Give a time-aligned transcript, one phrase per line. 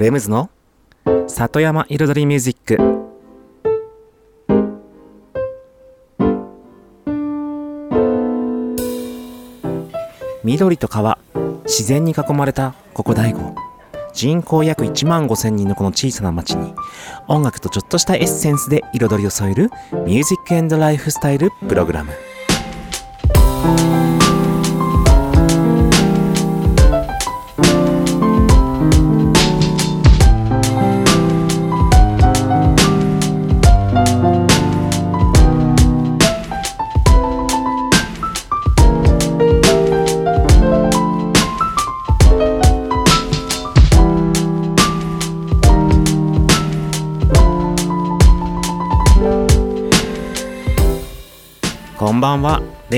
[0.00, 0.48] レムズの
[1.28, 2.78] 里山彩りミュージック。
[10.42, 11.18] 緑と川
[11.66, 13.54] 自然に囲まれたここ大悟
[14.14, 16.72] 人口約1万5千人のこの小さな町に
[17.28, 19.68] 音楽とちょっとしたエッセンスで彩りを添える
[20.06, 22.10] ミュージックエンドライフスタイルプログラム。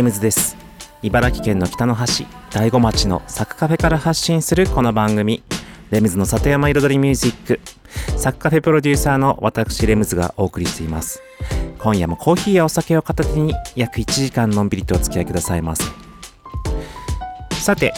[0.02, 0.56] ムズです。
[1.02, 5.42] 茨城県の北の端大子町のサクカフェから発信するこの番組。
[5.90, 7.60] レムズの里山彩りミュージック。
[8.18, 11.22] サクカフェプロデューサーの私レムズがお送りしています。
[11.82, 15.84] 今夜もコーヒーやお酒を片手に約1時間のんびりとお付き合いくださいませ
[17.60, 17.92] さて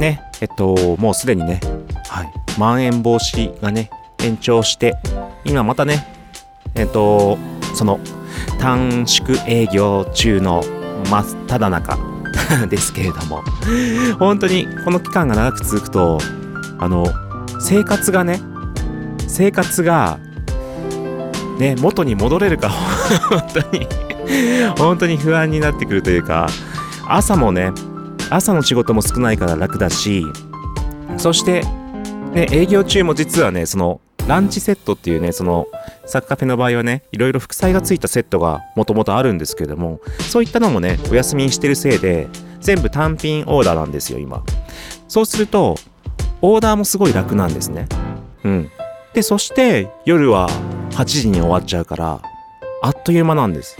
[0.00, 1.60] ねえっともうすでにね
[2.08, 3.90] はいまん延防止がね
[4.22, 4.96] 延長して
[5.44, 6.06] 今またね
[6.74, 7.36] えっと
[7.74, 8.00] その
[8.58, 10.62] 短縮営業中の
[11.06, 11.98] 真っ只中
[12.68, 13.42] ですけれども。
[14.18, 16.18] 本当にこの期間が長く続くと
[16.78, 17.06] あの
[17.60, 18.40] 生活がね
[19.26, 20.18] 生活が
[21.58, 22.70] ね元に戻れるか
[23.30, 23.86] 本当に。
[24.78, 26.48] 本当に不安になってくるというか
[27.08, 27.72] 朝もね
[28.30, 30.26] 朝の仕事も少ないから楽だし
[31.16, 31.62] そして
[32.32, 35.68] ね営業中も実はねそのランチセットっていうねその
[36.04, 42.28] サッカーフェの場合はねいろいろ副菜がついたセットがもともとあるんですけどもそういったのもねお休みにしてるせいで
[42.60, 44.42] 全部単品オーダーなんですよ今。
[45.08, 45.76] そうすると
[46.42, 47.86] オーダーもすごい楽なんですね。
[48.44, 48.70] うん。
[49.14, 50.48] でそして夜は
[50.90, 52.20] 8時に終わっちゃうから
[52.82, 53.76] あっという間なんです。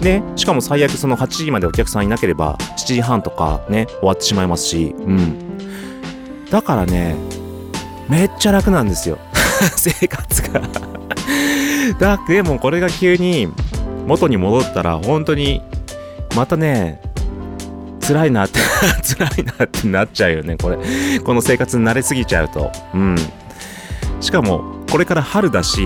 [0.00, 5.58] でしかも最悪その8時までお客さんいなければ7時半とかね終わってしまいますしうん。
[6.50, 7.14] だからね
[8.08, 9.18] めっちゃ楽なんですよ。
[9.76, 10.60] 生活が。
[11.98, 13.48] だでもこれが急に
[14.06, 15.62] 元に戻ったら本当に
[16.36, 17.00] またね
[18.06, 18.58] 辛いなって
[19.16, 20.56] 辛いなってなっちゃうよね。
[20.56, 20.78] これ
[21.20, 22.70] この生活に慣れすぎちゃうと。
[22.94, 23.16] うん。
[24.20, 25.82] しかもこれから春だし、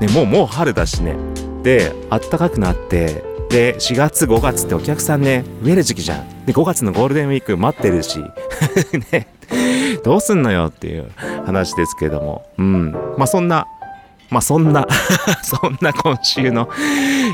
[0.00, 1.16] ね、もうもう春だしね。
[1.62, 6.46] であったかくなってで4月5月ってお客さんね増える時期じゃん。
[6.46, 8.18] で5月のゴールデンウィーク待ってるし。
[9.12, 9.26] ね。
[10.04, 11.10] どうすんのよっていう
[11.46, 12.42] 話ですけども。
[12.58, 12.92] うん。
[13.16, 13.66] まあそんな
[14.30, 14.86] まあそんな
[15.42, 16.68] そんな今週の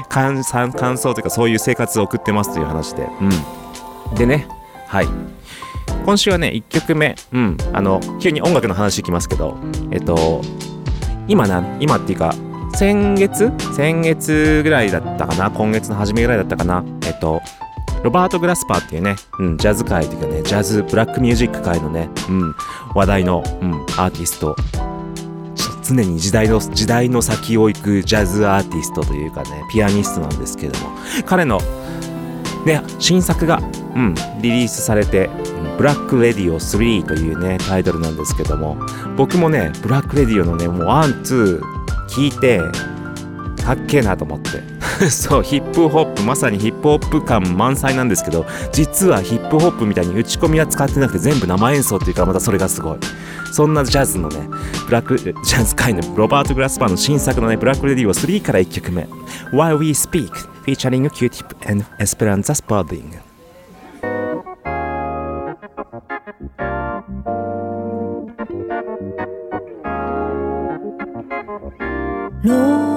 [0.08, 3.08] 感感想というかそういう生活を送ってますという話で。
[3.20, 4.14] うん。
[4.16, 4.48] でね。
[4.88, 5.08] はい。
[6.04, 7.14] 今週はね1曲目。
[7.32, 7.56] うん。
[7.72, 9.56] あの急に音楽の話いきますけど。
[9.90, 10.40] えっと
[11.28, 12.34] 今な今っていうか
[12.72, 15.50] 先月先月ぐらいだったかな。
[15.50, 16.82] 今月の初めぐらいだったかな。
[17.06, 17.42] えっと
[18.06, 22.54] ロバート・グラスパーっていうね、うん、ジャズ界というかね、ジャズ、ブラックミュージック界のね、うん、
[22.94, 24.54] 話題の、うん、アーティスト、
[25.82, 30.90] 常に時代の、時代の先を行くジャズアーティストというかね、ピアニストなんですけども、
[31.24, 31.60] 彼の、
[32.64, 33.60] ね、新作が、
[33.96, 35.28] うん、リリースされて、
[35.76, 38.76] ブラック・レディオ3というね、タイトルなんですけども、
[39.16, 42.60] 僕もね、ブラック・レディオのね、もう one、two 聞いて、
[43.64, 44.75] かっけえなと思って。
[45.10, 52.98] そうヒップホップまさにヒップホップ感満載なんですけど実はヒップホップみたいに打ち込みは使ってなくて全部生演奏っていうからまたそれがすごい。
[53.52, 54.48] そんなジャズのね
[54.86, 59.08] ブラックジャズ界のロバート・グラスパーの新作のねブラックレディオ3から1曲目
[59.50, 60.30] 「While We Speak」
[60.66, 63.18] featuring Q-Tip and Esperanza Spalding
[72.42, 72.95] ロー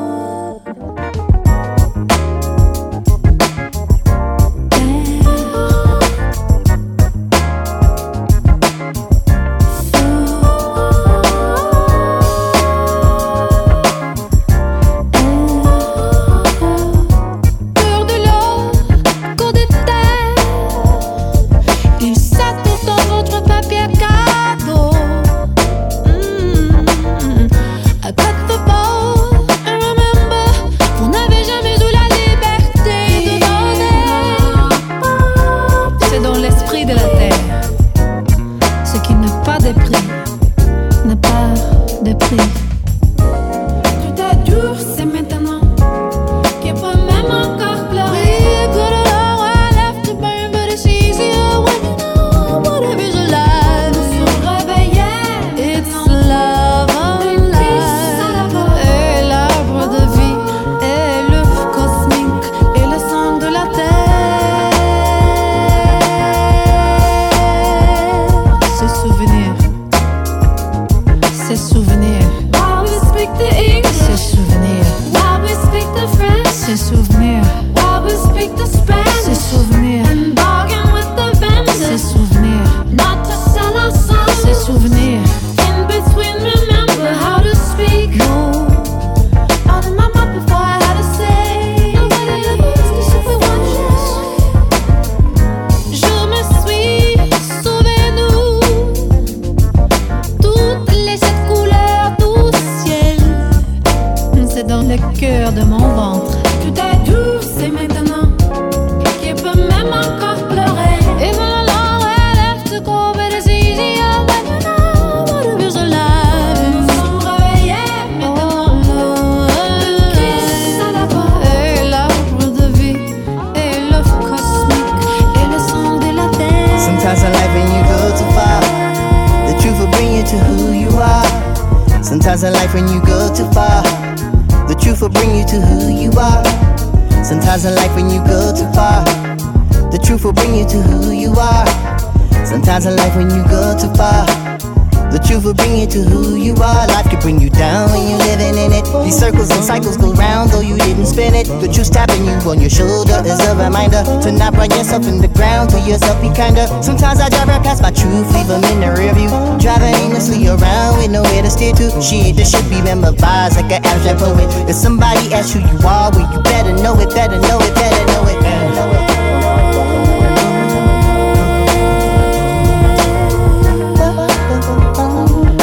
[164.69, 168.05] If somebody asks who you are, well, you better know it, better know it, better
[168.05, 168.39] know it.
[168.39, 170.19] Better know it.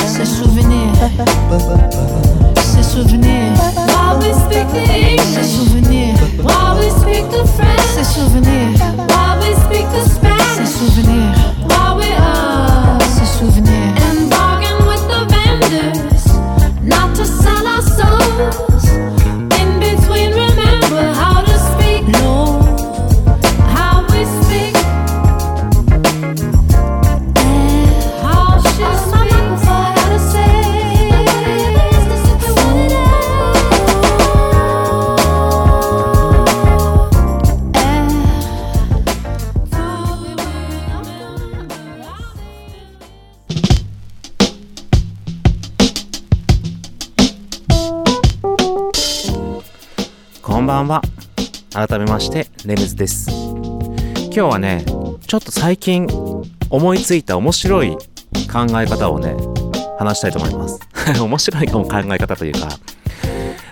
[0.06, 0.96] Ces souvenirs,
[2.56, 8.06] ces souvenirs, While we speak the ces English, souvenirs, while we speak the ces French,
[8.06, 11.38] souvenirs, while we speak the ces Spanish, souvenirs,
[11.68, 14.02] while we are ces souvenirs.
[14.08, 16.26] and bargain with the vendors,
[16.82, 18.65] not to sell our souls.
[50.76, 51.02] ばんは。
[51.72, 53.30] 改めましてレムズです。
[53.30, 54.84] 今日はね
[55.26, 56.06] ちょっと最近
[56.68, 57.92] 思いついた面白い
[58.52, 59.34] 考え方をね
[59.98, 60.80] 話したいと思います。
[61.18, 62.68] 面白いかも考え方というか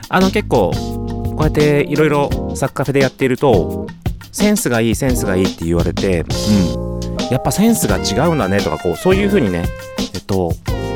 [0.09, 3.87] あの結構こうやっていろいろサッカーフェでやっていると
[4.33, 9.67] センスがいいセンスがいいって言われてうんやっぱセンスが違うんだねとかこうそういう風にね
[10.15, 10.55] えっと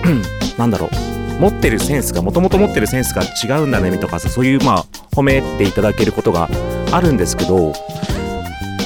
[0.56, 1.18] なんだろう。
[1.38, 4.82] 持ってるセンスがもともと持ってるセンスが違うんだねとかさそういうまあ
[5.14, 6.49] 褒めていただけることが
[6.93, 7.73] あるんですけど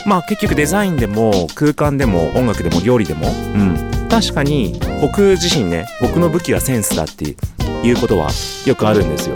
[0.07, 3.93] まあ結局デザインでも空間でも音楽でも料理でもうん。
[4.13, 7.35] 確かに僕自身ね僕の武器はセンスだって
[7.83, 8.29] いうことは
[8.67, 9.35] よくあるんですよ。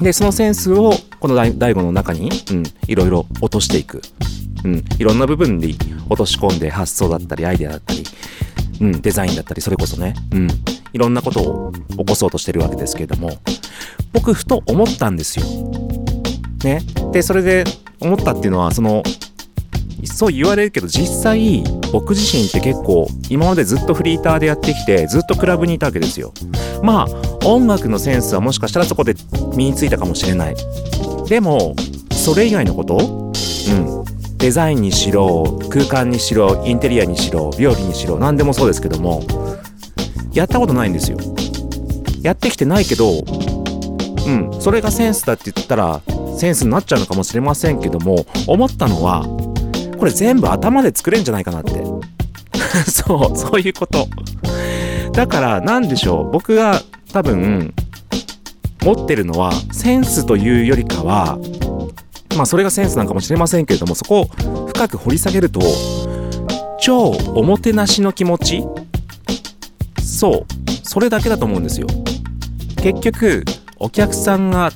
[0.00, 4.02] でそのセンスをこの大大悟の中に、うん、いろいろ落としていく、
[4.64, 5.78] うん、いろんな部分に
[6.10, 8.02] 落とし込んで発想だったりアイデアだったり、
[8.80, 10.48] うん、デザインだったりそれこそね、うん、
[10.94, 13.38] いろんなことを起こそうとしてるわけですけれども
[14.12, 15.44] 僕ふと思ったんですよ。
[16.64, 16.80] ね、
[17.12, 17.64] でそれで
[18.00, 19.02] 思ったっていうのはその
[20.04, 26.32] そう言われるけど実際僕自身って結構今までずっとフリーターでやってきてずっとクラブにいたわけですよ。
[26.82, 29.14] まあ音楽のセンスはもしかしたらそこで
[29.54, 30.56] 身についたかもしれない。
[31.28, 31.74] でも
[32.12, 34.04] それ以外のことうん。
[34.38, 39.22] デザインにしろ空間にしろインテリアにしろ料理にしろ何でもそうですけども
[40.34, 41.18] やったことないんですよ。
[42.22, 43.22] やってきてないけど
[44.26, 46.00] うんそれがセンスだって言ったら
[46.38, 49.24] センスになっちゃうのかもしれませんけども思ったのは
[49.98, 51.84] これ全部頭で作れんじゃないかなって。
[52.90, 54.08] そうそういうこと。
[55.12, 56.30] だから何でしょう。
[56.32, 57.72] 僕が多分
[58.82, 61.38] 持ってるのはセンスというよりかは
[62.36, 64.24] まあそれがセンスなんかもしれませんけれどもそこを
[64.66, 65.60] 深く掘り下げると
[66.80, 68.64] 超おもてなしの気持ち
[70.24, 71.86] そうそれだけだと思うんですよ。
[72.82, 73.44] 結局
[73.76, 74.72] お客さんが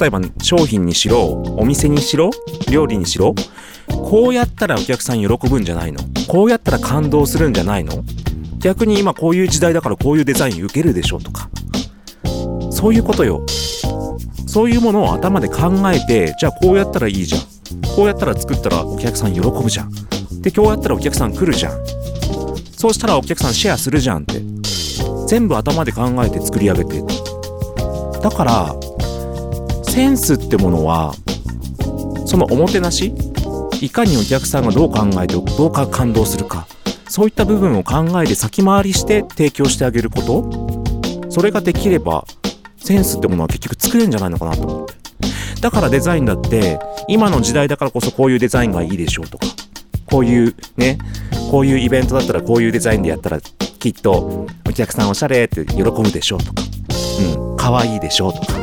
[0.00, 2.30] 例えば商品にしろお店にしろ
[2.70, 3.34] 料理にしろ
[3.86, 6.00] こうやったらお客さん喜ぶんじゃないの。
[6.26, 8.02] こうやったら感動するんじゃないの。
[8.58, 11.50] 逆に今こういう時代だからこういうデザイン受けるでしょとか。
[12.70, 13.44] そういうことよ。
[14.46, 17.42] そういうものを頭で考えてじゃあこうやったらいいじゃん。
[17.94, 19.92] こうやったら作ったらお客さん喜ぶじゃん。
[20.40, 22.05] で今日やったらお客さん来るじゃん。
[22.76, 24.42] そうしたらお客さんシェアするじゃんって。
[25.26, 27.02] 全部頭で考えて作り上げて。
[28.22, 28.76] だから
[29.82, 31.14] センスってものは
[32.26, 33.14] そのおもてなし
[33.80, 36.66] いかにお客さんがどう考えてどうか感動するか。
[37.08, 41.30] そういった部分を考えて先回りして提供してあげること。
[41.30, 42.24] それができれば
[42.76, 44.94] センスってものは結局作れるんじゃないのかなと思って。
[45.60, 46.78] だからデザインだって
[47.08, 49.46] 今の時代だからこそこういうデザインがいいでしょうとか
[50.04, 50.98] こういうね
[51.50, 56.62] こういうイベントだったらこういうデザインでやったらきっとお客さんおしゃれって喜ぶでしょうとか。
[57.38, 57.56] うん。
[57.56, 58.58] 可愛いいでしょうとか。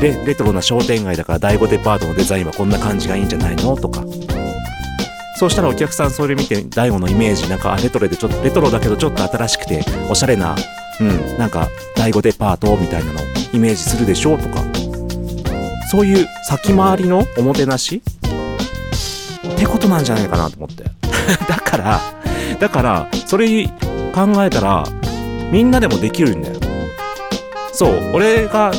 [0.00, 4.02] レレトロな商店街だから第5デパートのデザインはこんな感じがいいんじゃないのとか。
[5.36, 10.56] そうしたらお客さんそれ見て第5のイメージなんかレトロでちょっとレトロだけどちょっと新しくておしゃれな
[11.00, 11.38] うん。
[11.38, 14.62] なんか第5デパートみたいなのをイメージするでしょうとか。
[15.90, 18.02] そういう先回りのおもてなし？
[19.54, 20.97] ってことなんじゃないかなと思って。
[21.48, 22.00] だから
[22.58, 23.66] だからそれ
[24.14, 24.84] 考えたら
[25.50, 26.56] みんなでもできるんだよ。
[27.72, 28.72] そう俺が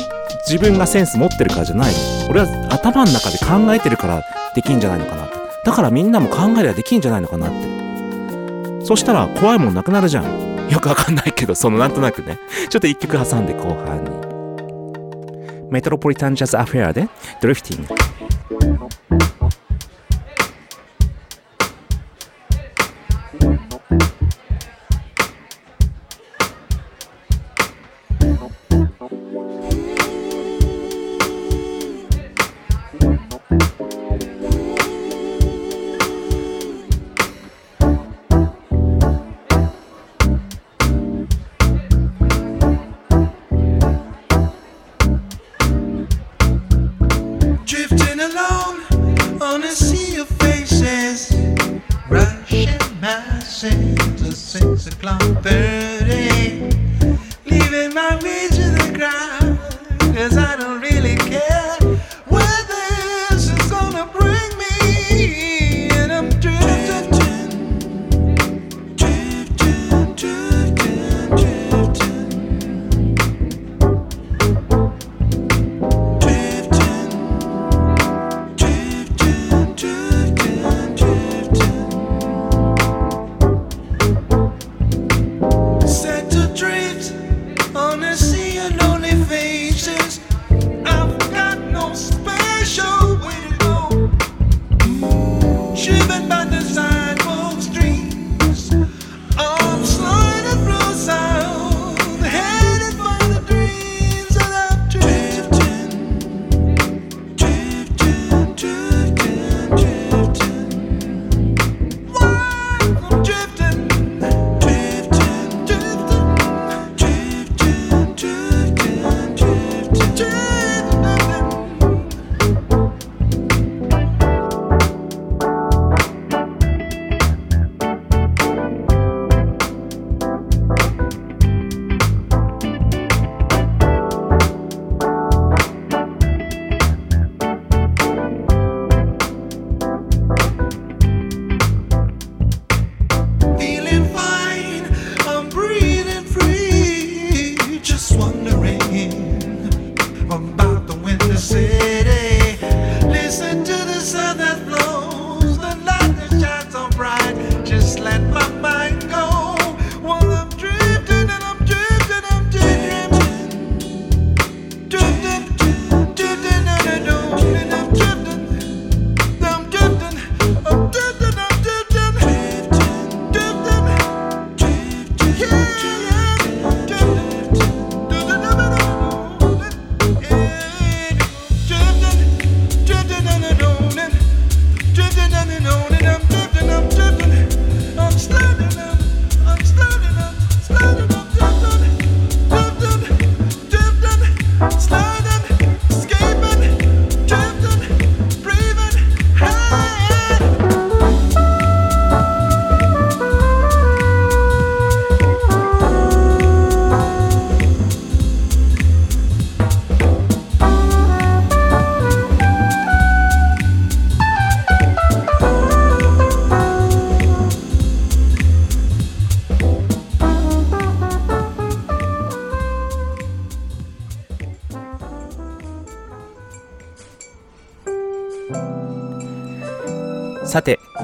[0.46, 1.92] 自分がセンス持ってるからじゃない。
[2.28, 4.22] 俺は頭の中で考えてるから
[4.54, 5.36] できんじゃないのかなって。
[5.64, 8.84] だからみんなも考えりゃできんじゃないのかなって。
[8.84, 10.68] そしたら怖いもんなくなるじゃん。
[10.70, 12.38] よくわかんないけどそのなんとなくね。
[12.68, 14.10] ちょっと一曲挟んで後半に。
[15.70, 17.08] メトロポリタンジャズアフェアで
[17.40, 17.94] ドリフティング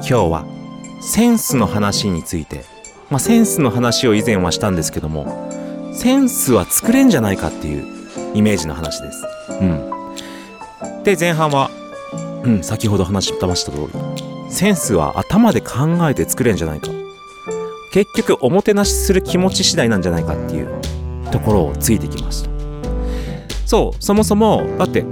[0.09, 0.45] 今日は
[1.01, 2.63] センスの話について、
[3.09, 5.51] まあ、センスの話を以前はしたんですけども
[5.93, 7.85] センスは作れんじゃないかっていう
[8.33, 9.25] イメージの話です。
[9.59, 11.69] うん、で前半は、
[12.45, 13.87] うん、先ほど話してました通り
[14.49, 16.87] センスは頭で考えて作れんじゃないか。
[17.91, 20.69] 結局おもてなしする気持ち次第なんじゃないかっていう
[21.31, 22.49] ところをついてきました。
[23.65, 25.03] そうそもそもだって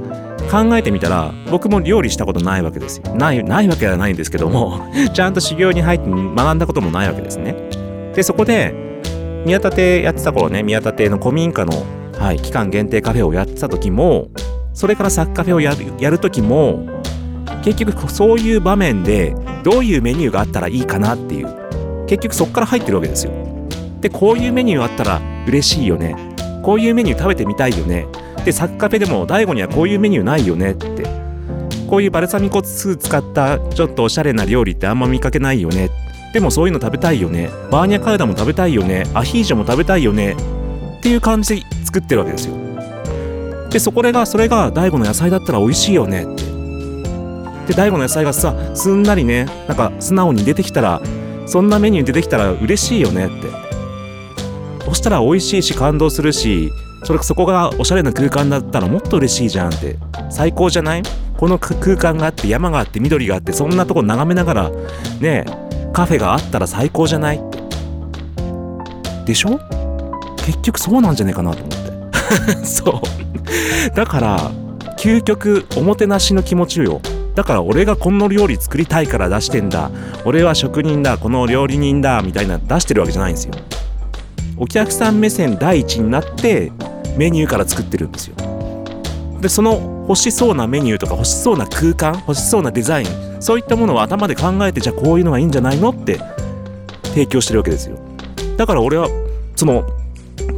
[0.46, 3.16] 考えてみたら僕も料理したことないわけですよ。
[3.16, 4.82] ないないわけではないんですけども
[5.14, 7.56] ちゃんと修行に入って学んだこともないわけですね。
[8.16, 8.74] でそこで
[9.46, 11.74] 宮田亭やってた頃ね宮田亭の古民家の、
[12.18, 14.30] はい、期間限定カフェをやってた時も
[14.74, 16.86] それからサッカーフェをやるやる時も
[17.64, 23.32] 結局そういう場面でどういうメニューがあったらいいかなっていう結局そこから入ってるわけですよ。
[24.02, 26.16] でこういうメニューあったら嬉しいよね。
[26.62, 28.08] こういうメニュー食べてみたいよね。
[28.46, 31.04] でサッカフェでも大悟にはこういうメニューないよねって。
[31.90, 35.90] こういうバルサミコ酢使ったちょっとおしゃれな料理ってあんま見かけないよね。
[36.34, 37.50] でもそういうの食べたいよね。
[37.72, 39.06] バーニャカウダも食べたいよね。
[39.14, 40.36] アヒージョも食べたいよね。
[40.98, 42.56] っていう感じで作ってるわけですよ。
[43.70, 46.44] でそこがそれが大悟の野菜だったら美味しいよねって。
[47.68, 51.02] で大悟の野菜がさすんなりねなんか素直に出てきたら
[51.46, 53.48] そんなメニュー出てきたら嬉しいよねって。
[54.86, 56.72] そしたら美味しいし感動するし
[57.06, 59.98] それそこがおしゃれな空間だったらもっと嬉しいじゃんって。
[60.30, 61.04] 最高じゃない？
[61.38, 64.70] この空間があって山があって緑があってそんなとこ眺めながら
[65.20, 65.46] ね
[65.94, 67.42] カフェがあったら最高じゃない？
[69.26, 69.60] でしょ？
[70.46, 72.66] 結局そうなんじゃねえかなと思って。
[72.66, 73.96] そう。
[73.96, 74.52] だから
[74.98, 77.02] 究極おもてなしの気持ちよ。
[77.36, 79.92] だから俺がこの料理作りたいから出してんだ。
[80.24, 81.18] 俺は職人だ。
[81.20, 82.22] この料理人だ。
[82.24, 83.54] みたいな出してるわけじゃないんですよ。
[84.58, 86.72] お客さん目線第一になって
[87.18, 88.36] メニューから作ってるんですよ。
[89.42, 96.20] でその欲しそうなメニューとか欲しそうな空間欲しそうなデザインそういったものを頭で考えてじゃあこういうのがいいんじゃないのって
[97.04, 97.98] 提供してるわけですよ。
[98.58, 99.10] だから俺は
[99.56, 99.84] その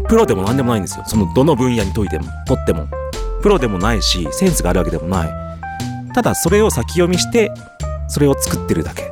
[0.07, 1.03] プロでも何でもないんですよ。
[1.07, 2.87] そのどの分野にといてもとっても。
[3.41, 5.29] プロでもないしセンスがあるわけでもない。
[6.13, 7.51] ただそれを先読みして
[8.07, 9.11] それを作ってるだけ。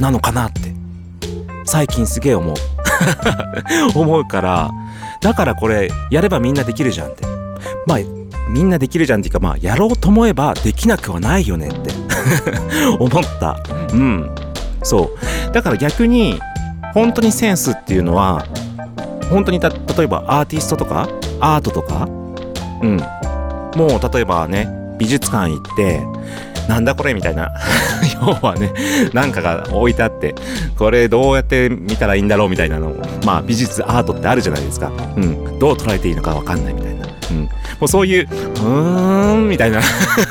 [0.00, 0.74] なのかなって。
[1.64, 2.54] 最近すげえ思う。
[3.94, 4.70] 思うから
[5.20, 7.24] だからこれやればみんなできるじゃんって。
[7.86, 7.98] まあ
[8.48, 11.90] みんなできるじゃんっていうかまあやろうと思えばできなくはないよねって。
[12.98, 13.58] 思った。
[13.92, 14.30] うん。
[14.82, 15.10] そ
[15.50, 15.52] う。
[15.52, 16.40] だから逆に
[16.94, 18.46] 本当にセンスっていうのは
[19.30, 21.08] 本当にた例えばアーティストとか
[21.40, 22.08] アートとか
[22.82, 22.96] うん。
[23.76, 26.02] もう例えばね美術館行って
[26.68, 27.52] なんだこれみたいな。
[28.20, 28.72] 要はね
[29.12, 30.34] なんかが置いてあって
[30.76, 37.48] これどうやって見たらいいんだろうみたいなのまあ美術アートってあるじゃないですか、うん、どう捉えていいのかわかんないみたいな、うん、も
[37.82, 39.80] うそういううーんみたいな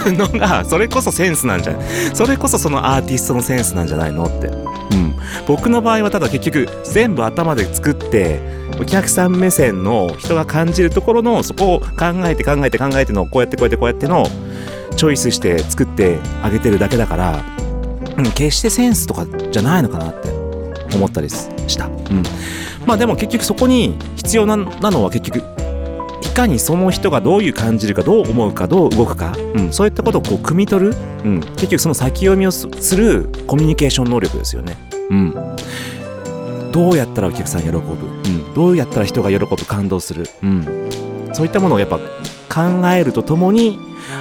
[0.05, 2.15] のがそれこそセンスなんじゃない？
[2.15, 4.51] それこそそのアーティストのセンスなんじゃないのって、う
[4.95, 5.15] ん、
[5.47, 8.39] 僕の場合はただ結局全部頭で作って
[8.79, 11.87] お客さん目線の人が感じるところのそこを考
[12.25, 14.25] えて考えて考えてのこうやってこうやってこうやっての
[14.97, 17.43] チョイスして作ってあげてるだけだから、
[18.17, 20.29] うん、決してセンスとかじゃないのかなって
[20.95, 21.87] 思ったりした。
[21.87, 22.23] うん、
[22.85, 25.43] まあでも結局そこに必要ななのは結局
[26.21, 34.77] いかにその人がどういう感じるかどう思うかどう動くか、うん、そういったことをこう汲み取る、うん、結局その先読みをするコミュニケーション能力ですよね。
[35.09, 35.55] うん。
[36.71, 40.89] どうやったらお客さん喜ぶ、うん、どうやったら人が喜ぶ感動する、うん、
[41.33, 42.01] そういったものをやっぱ
[42.55, 43.77] 考えるとともに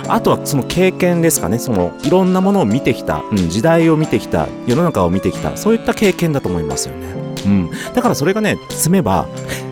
[0.08, 1.60] あとはその経験ですかね。
[1.60, 4.48] そのいろんなものを見てきた、うん、時代を見てきた。
[4.66, 5.56] 世の中を見てきた。
[5.56, 7.06] そういった経験だと思いますよね、
[7.46, 9.28] うん、だからそれがね積めば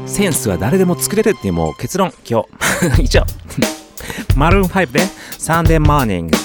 [0.06, 2.12] センスは誰でも作れるっていうもう結論。
[2.28, 2.42] 今
[2.96, 3.02] 日。
[3.02, 3.24] 以上。
[4.36, 5.00] マルーン5で
[5.38, 6.41] サンデーマーニング。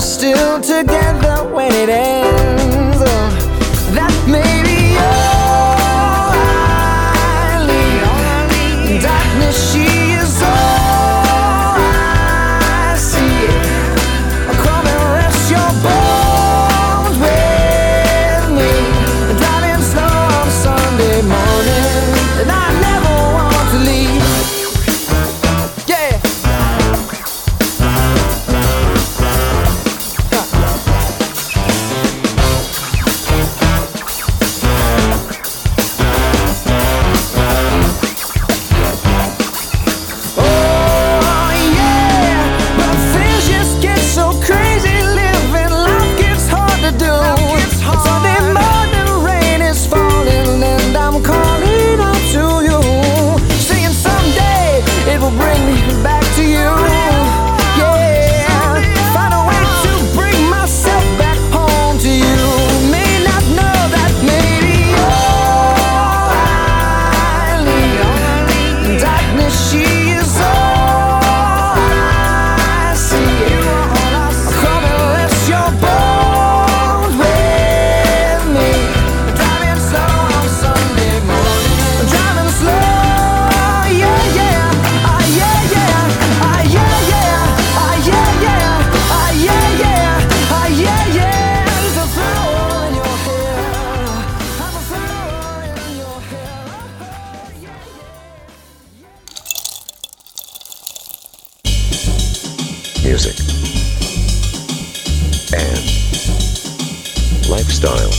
[0.00, 3.00] Still together when it ends.
[3.94, 4.69] That may
[103.10, 103.34] music
[105.52, 105.82] and
[107.50, 108.12] lifestyle.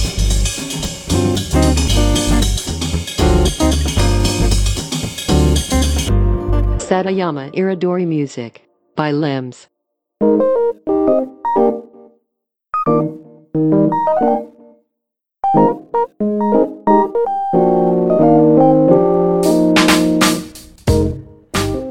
[6.77, 9.69] Satayama Iridori Music by Limbs.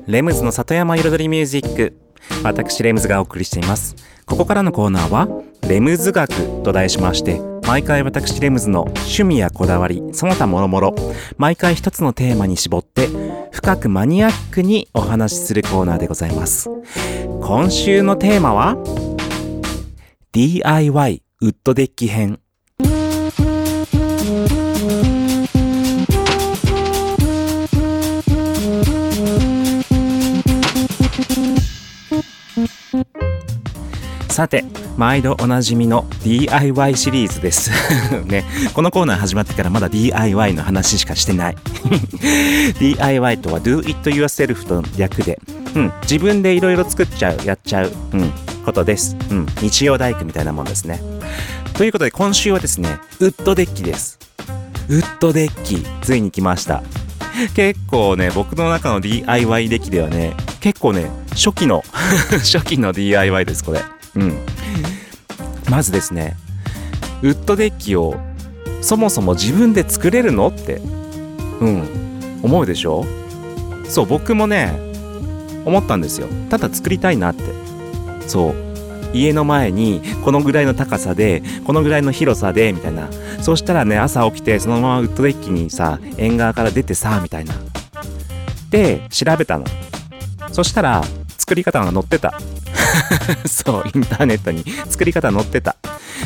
[0.07, 2.10] レムズの里山彩りミュージック
[2.43, 3.97] 私レムズがお送りしています。
[4.27, 5.29] ここからのコーナーは
[5.69, 10.95] レムズ学と題しまして毎回私レムズの趣味やこだわりその他もろもろ
[11.37, 13.09] 毎回一つのテーマに絞って
[13.51, 16.71] 深くマニアックにお話しするコーナーでございます。
[17.43, 18.77] 今週のテーマは
[20.33, 22.39] DIY ウッドデッキ編。
[34.41, 34.65] さて、
[34.97, 37.71] 毎度おなじみの DIY シリーズです。
[38.25, 41.57] ね、このコーナー始まってからまだ DIY の話しかしてない。
[42.81, 45.39] DIY とは Do It Yourself との略で、
[45.75, 48.33] うん、自分でいろいろ作っちゃう、やっちゃう、うん、
[48.65, 49.15] ことです。
[49.31, 51.03] うん、日曜大工みたいなもんですね。
[51.75, 54.19] ということで今週はですね、ウッドデッキです。
[54.89, 56.83] ウッドデッキ、ついに来ました。
[57.55, 61.85] 結構ね、僕の中の DIY デッキではね、結構ね、初期の、
[62.41, 63.83] 初期の DIY です、これ。
[64.17, 64.39] うん。
[65.69, 66.37] まずですね、
[67.23, 68.17] ウッドデッキを
[68.81, 70.77] そもそも自分で作れるのって、
[71.61, 73.05] うん、思うでしょ？
[73.89, 74.73] そう、僕もね、
[75.65, 76.29] 思ったんですよ。
[76.49, 77.43] ただ作りたいなって。
[78.27, 78.55] そう。
[79.13, 83.09] 家の前にこのぐらいの高さで、このぐらいの広さで、みたいな。
[83.43, 87.55] そしたらね、朝起きてそのままウッドデッキにさ、縁側から出てさ、みたいな。
[88.71, 89.65] で、調べたの。
[90.53, 91.03] そしたら、
[91.37, 92.41] 作り方が載ってた。
[93.47, 95.77] そう、インターネットに作り方載ってた。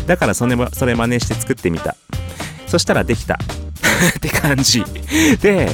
[0.07, 1.96] だからそれも、それ真似して作ってみた。
[2.66, 3.38] そしたらできた。
[4.16, 4.85] って感じ。
[5.40, 5.70] で、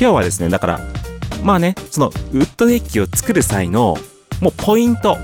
[0.00, 0.80] 今日はですね、だから、
[1.42, 3.98] まあね、そのウッドデッキを作る際の、
[4.40, 5.18] もうポイント。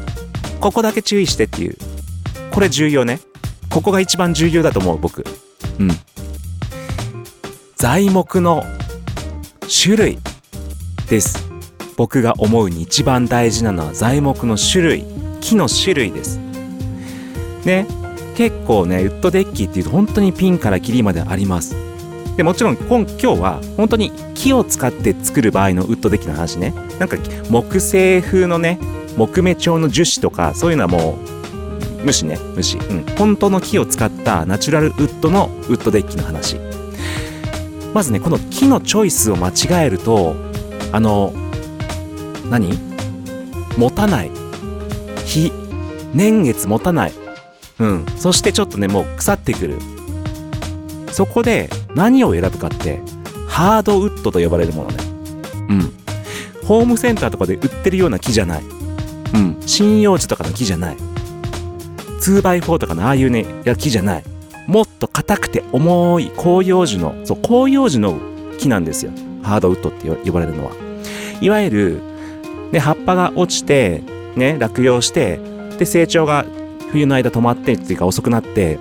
[0.60, 1.76] ここだけ注意してっていう。
[2.50, 3.20] これ重要ね。
[3.68, 5.24] ここが一番重要だと思う、僕。
[5.78, 5.90] うん。
[7.76, 8.64] 材木の
[9.68, 10.18] 種類
[11.08, 11.45] です。
[11.96, 15.04] 僕が思うに一番大事なのは材木の種類
[15.40, 16.38] 木の種類です。
[17.64, 17.86] ね
[18.36, 21.74] 結構ねウッドデッキっていうと本当にピンからキリまであります。
[22.36, 26.74] でもちろん今今日は本当に木を使って作る場合のウッドデッキの話ね。
[26.98, 27.16] なんか
[27.48, 28.78] 木製風のね
[29.16, 31.18] 木目調の樹脂とかそういうのはも
[32.02, 32.38] う無視ね。
[32.54, 32.76] 無視。
[32.76, 33.06] うん。
[33.16, 36.56] 本当の木を使ったナチュラルウッドのウッドデッキの話。
[37.94, 40.36] まずねこの木のチョイスを間違えると
[40.92, 41.32] あの
[42.50, 42.78] 何？
[43.76, 44.30] 持たない。
[45.24, 45.52] 日
[46.14, 47.12] 年月持たない。
[47.78, 48.06] うん。
[48.16, 49.78] そしてちょっとねもう腐ってくる。
[51.12, 53.00] そこで何を選ぶかって
[53.48, 54.96] ハードウッドと呼ばれるものね。
[55.70, 55.92] うん。
[56.66, 58.62] ホームセンターとかで売ってるような木じゃない。
[58.62, 59.60] うん。
[59.66, 60.96] 針葉樹とかの木じゃない。
[62.20, 64.24] 2x4 とかのああいうねや木じゃない。
[64.66, 68.18] もっと硬くて重い広葉樹のそう広葉樹の
[68.58, 69.12] 木なんですよ。
[69.42, 70.72] ハードウッドって呼ばれるのは。
[71.40, 72.00] いわゆる
[73.06, 74.02] 葉っぱが落ちて
[74.34, 75.38] ね落葉して
[75.78, 76.44] で成長が
[76.90, 78.78] 冬の間止まってっていうか遅くなって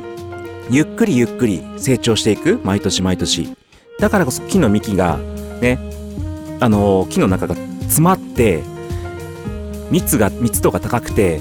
[0.72, 3.56] ゆっくりゆっくり成長していく毎年毎年。
[4.00, 5.18] だからこそ木の幹が
[5.62, 5.78] ね
[6.60, 8.64] あのー木の中が詰まって
[9.92, 11.40] 蜜が密度が高くて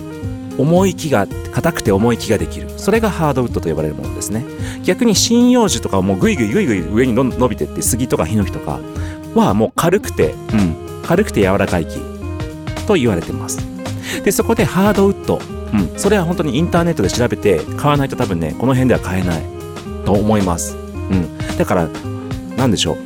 [0.58, 2.68] 重い木が硬くて重い木ができる。
[2.78, 4.44] それがハードウッドと呼ばれるものですね。
[4.84, 8.78] 逆に針葉樹とかもうぐいぐいぐいぐい上に伸びてって杉とかヒノキとか
[9.34, 12.13] はもう軽くて、うん、軽くて柔らかい木。
[12.86, 13.58] と言われてます。
[14.24, 15.38] でそこでハードウッド、
[15.72, 19.54] うん、それは本当にインターネットで調べて買わないと多分ねこの辺では買えない。
[20.04, 21.88] と思います、うん、だから
[22.56, 22.96] なんでしょう。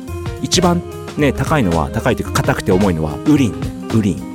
[0.41, 0.81] 一番
[1.17, 3.67] ね高いのは高いというか硬くて重いのはウリンね。
[3.95, 4.29] ウリン。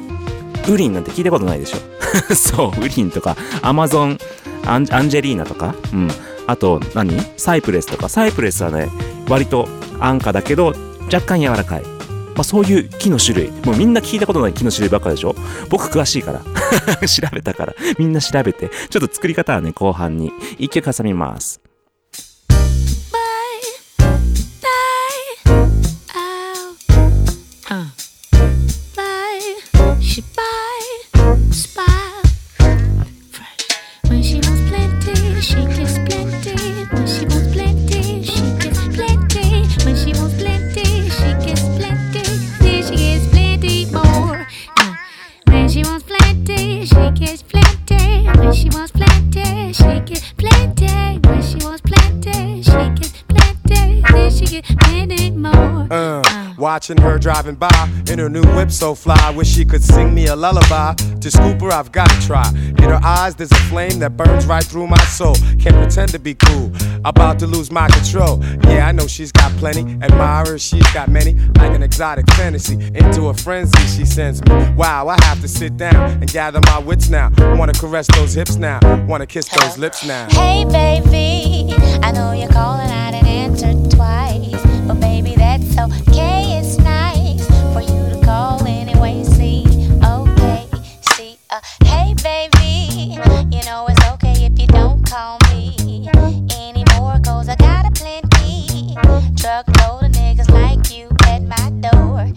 [0.68, 1.78] ウリンなんて聞いたことないでしょ。
[2.34, 4.18] そうウリンとかアマゾン
[4.66, 5.74] アンアンジェリーナとか。
[5.92, 6.08] うん。
[6.46, 7.18] あと何？
[7.36, 8.08] サイプレスとか。
[8.08, 8.88] サイプレスはね
[9.28, 9.68] 割と
[10.00, 10.74] 安価だけど
[11.12, 11.93] 若干柔らかい。
[12.34, 13.50] まあ、そういう木の種類。
[13.64, 15.34] もうみんな聞いたことない木の種類ばっかでしょ？
[15.70, 16.40] 僕詳しいから。
[17.06, 17.74] 調べたから。
[17.98, 18.70] みんな調べて。
[18.90, 20.32] ちょっと作り方はね後半に。
[20.58, 21.60] 一曲挟みます。
[27.70, 27.86] Uh.
[28.94, 30.44] Bye.
[56.64, 59.30] Watching her driving by in her new whip so fly.
[59.36, 60.94] Wish she could sing me a lullaby.
[60.94, 62.48] To scoop her, I've got to try.
[62.54, 65.34] In her eyes, there's a flame that burns right through my soul.
[65.60, 66.72] Can't pretend to be cool.
[67.04, 68.42] About to lose my control.
[68.62, 69.82] Yeah, I know she's got plenty.
[70.00, 71.34] Admirers, she's got many.
[71.58, 72.76] Like an exotic fantasy.
[72.94, 74.54] Into a frenzy, she sends me.
[74.70, 77.30] Wow, I have to sit down and gather my wits now.
[77.58, 78.80] Wanna caress those hips now.
[79.06, 80.28] Wanna kiss those lips now.
[80.30, 84.73] Hey, baby, I know you're calling, I didn't answer twice.
[85.54, 89.22] But, baby, that's okay, it's nice for you to call anyway.
[89.24, 89.64] See,
[90.02, 90.66] okay,
[91.12, 93.14] see, uh, hey, baby,
[93.54, 96.08] you know it's okay if you don't call me
[96.58, 98.96] anymore, cause I got a plenty
[99.36, 102.32] truckload of niggas like you at my door.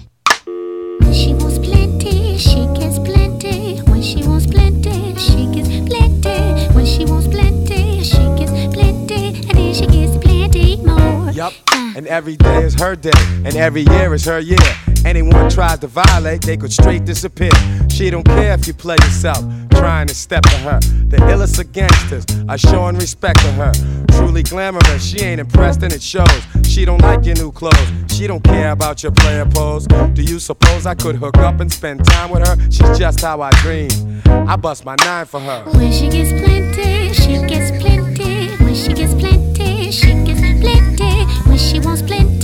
[1.00, 3.80] When she wants plenty, she gets plenty.
[3.90, 6.68] When she wants plenty, she gets plenty.
[6.76, 9.28] When she wants plenty, she gets plenty.
[9.50, 11.32] And then she gets plenty more.
[11.32, 11.67] Yup.
[11.98, 13.10] And every day is her day,
[13.44, 14.60] and every year is her year.
[15.04, 17.50] Anyone tries to violate, they could straight disappear.
[17.90, 20.80] She don't care if you play yourself, trying to step to her.
[20.80, 23.72] The illest of gangsters are showing respect to her.
[24.12, 26.30] Truly glamorous, she ain't impressed and it shows.
[26.68, 29.88] She don't like your new clothes, she don't care about your player pose.
[29.88, 32.62] Do you suppose I could hook up and spend time with her?
[32.70, 33.90] She's just how I dream.
[34.28, 35.64] I bust my nine for her.
[35.72, 38.50] When she gets plenty, she gets plenty.
[38.64, 41.28] When she gets plenty, she gets splendid.
[41.48, 42.37] Wish she was plenty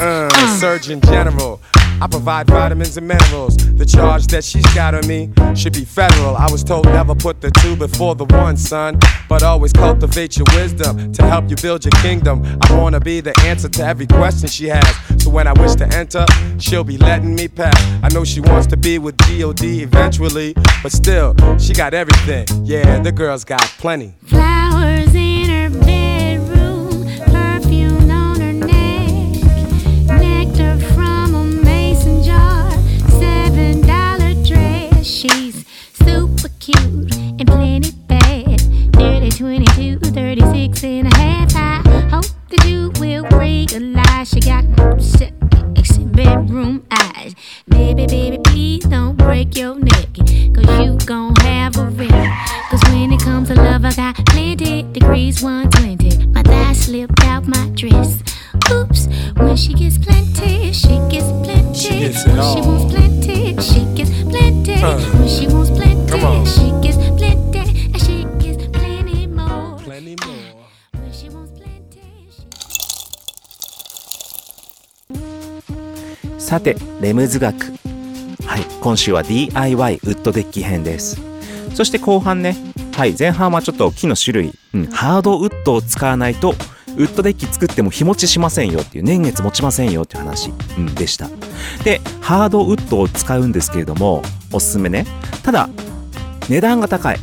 [0.00, 1.60] Uh, Surgeon General.
[2.00, 3.56] I provide vitamins and minerals.
[3.56, 6.36] The charge that she's got on me should be federal.
[6.36, 9.00] I was told never put the two before the one, son.
[9.28, 12.44] But always cultivate your wisdom to help you build your kingdom.
[12.62, 14.86] I wanna be the answer to every question she has.
[15.20, 16.24] So when I wish to enter,
[16.58, 17.76] she'll be letting me pass.
[18.04, 19.82] I know she wants to be with G.O.D.
[19.82, 22.46] eventually, but still, she got everything.
[22.64, 24.14] Yeah, the girl's got plenty.
[24.24, 26.07] Flowers in her bedroom,
[40.78, 41.56] 36 a half.
[41.56, 44.64] I hope that you will realize she got
[45.02, 47.34] sexy bedroom eyes.
[47.66, 50.08] Baby, baby, please don't break your neck,
[50.54, 52.30] cause you gon' have a wreck.
[52.70, 56.28] Cause when it comes to love, I got plenty degrees 120.
[56.28, 58.22] My thigh slipped out my dress.
[58.70, 61.74] Oops, when she gets plenty, she gets plenty.
[61.74, 64.74] She gets it when she wants plenty, she gets plenty.
[64.74, 64.98] Huh.
[65.18, 67.47] When she wants plenty, she gets plenty.
[76.48, 77.74] さてレムズ学。
[78.46, 81.20] はい今週は DIY ウッドデッキ編です。
[81.74, 82.56] そして後半ね。
[82.96, 86.54] はい前半はちょっと木の種類、うん、ハードウッドを使わないと
[86.96, 91.28] ウッドデッキ作っても日持ちしませんよっていう年月持ちませんよっていう話、うん、でした。
[91.84, 95.04] でハードウッドを使うんですけれどもおすすめね。
[95.42, 95.68] ただ
[96.48, 97.18] 値段が高い。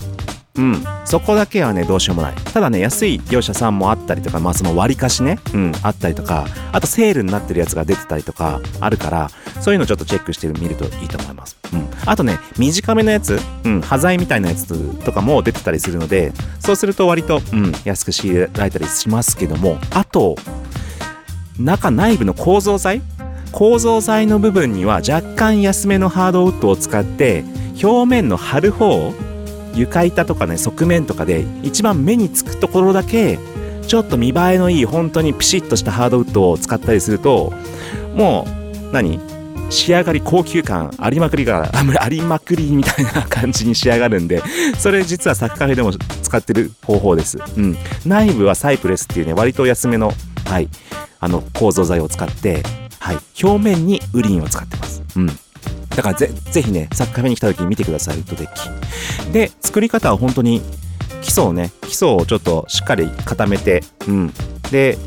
[0.57, 2.35] うん、そこだけはね、どうしようもない。
[2.35, 11.57] ただね、安い業者さんもあったりとか、まあその割り貸しね、うん、あったりとか、あとセールになってるやつが出てたりとか、あるから、そういうのちょっとチェックしてみるといいと思います。
[11.73, 11.87] うん。
[12.05, 14.67] あとね、短めのやつ、うん、端材みたいなやつ
[15.03, 20.35] とかも出てたりするので、そうすると割と、うん、安く仕入れられたりしますけども、あと、
[21.59, 23.01] 中内部の構造材？
[23.51, 27.45] 構造材の部分には若干安めのハードウッドを使って
[27.81, 29.13] 表面の貼る方
[29.75, 33.37] 床板とかね側面とかで一番目につくところだけ
[33.87, 37.53] ちょっと見栄えのいい本当にピシッとしたハードウッドを使ったりすると
[38.15, 38.47] も
[38.89, 39.19] う何？
[39.71, 44.43] 仕上がり高級感ありまくりがあありまくりみたいな感じに仕上がるんで
[44.77, 50.11] それ実はサッカーフェでも使ってる方法です、うん、内部はサイプレスっていうね割と安めの
[50.45, 50.69] はい
[51.19, 52.61] あの構造材を使って
[52.99, 55.03] はい表面にウリンを使ってます。
[55.15, 55.29] うん。
[55.95, 60.61] だからぜぜひねサッカーフェに来た時に見てくださいウッドデッキで作り方は本当に
[61.21, 64.33] 基礎をね基礎をちょっとしっかり固めてうん。
[64.71, 64.97] で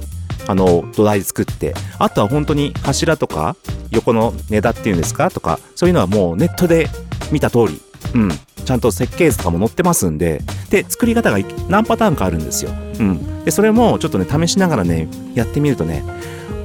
[0.46, 3.55] あの土台作ってあとは本当に柱とか
[3.90, 5.31] 横の根田っていうんですか？
[5.31, 6.88] とかそういうのはもうネットで
[7.31, 7.81] 見た通り
[8.14, 8.31] うん。
[8.64, 12.70] ちゃんと設計図とかも載ってますんでで作り方が何パターンかあるんですよ。
[12.70, 13.44] うん。
[13.44, 16.03] でそれもちょっとね試しながらねやってみるとね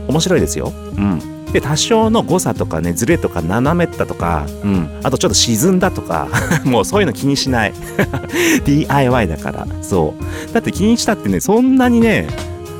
[0.08, 0.68] 面白いですよ。
[0.68, 1.33] うん。
[1.54, 6.28] で多少の誤差とかねズレとか斜めったとか、うん、あとちょっと沈んだとか
[6.66, 7.74] もうそういうの気にしない。
[8.66, 9.68] DIY だから。
[9.82, 10.16] そ
[10.50, 10.54] う。
[10.54, 12.28] だって気にしたってねそんなにね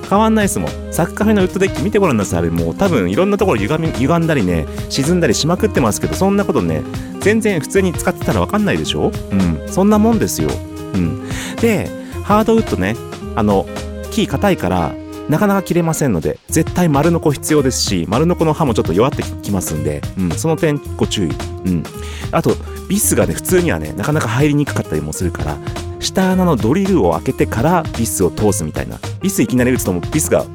[0.10, 0.72] 変わんないですもん。
[0.92, 2.40] サッカーフェのウッドデッキ見てごらんなさい。
[2.40, 6.82] あれもう多分いろんなところ歪み歪んだりね沈んだりしまくってますけどそんなことね
[7.20, 9.12] 全然普通に使ってたら分かんないでしょ？
[9.32, 9.60] うん。
[9.72, 10.50] そんなもんですよ。
[10.96, 11.22] うん。
[11.62, 11.90] で
[12.24, 12.96] ハードウッドね
[13.36, 13.66] あの
[14.12, 14.94] 木硬いから
[15.30, 21.84] なかなか切れませんので絶対丸ノコ必要ですし丸ノコの刃もちょっと弱ってきますんで、うん、その点ご注意、うん、
[22.32, 22.56] あと
[22.90, 25.58] ビスがね普通にはねなかなか入りにくかったりもするから
[26.04, 29.00] 下穴のドリルを開けてからビスを通すみたいな。
[29.22, 30.46] ビスいきなり打つともビスが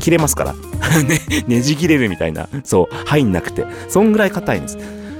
[0.00, 0.54] 切れますから。
[1.02, 2.48] ねねじ切れるみたいな。
[2.64, 3.66] そう入んなくて。
[3.88, 4.78] そんぐらい硬いんです。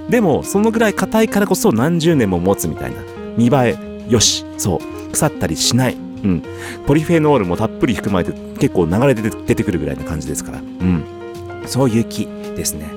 [0.09, 2.97] でもそのぐらい硬いからこそ何十年も持つみたいな。
[3.37, 3.77] 見栄
[4.09, 4.45] えよし。
[4.59, 5.13] そう。
[5.13, 5.97] 腐ったりしない。
[6.25, 6.43] うん、
[6.87, 11.05] ポリフェノールもたっぷり含まれて結構流れ出て出てくるぐらいな感じですから、うん、
[11.67, 12.91] そういう木ですね。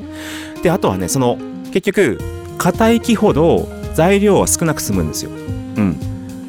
[0.62, 1.38] であとはねその
[1.72, 2.20] 結局
[2.58, 5.34] 硬い木ほど材料は少なく済むんですよ、う
[5.82, 5.98] ん、